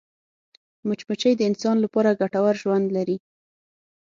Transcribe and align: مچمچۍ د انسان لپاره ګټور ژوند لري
مچمچۍ 0.87 1.33
د 1.37 1.41
انسان 1.49 1.75
لپاره 1.85 2.17
ګټور 2.21 2.55
ژوند 2.61 2.87
لري 2.97 3.17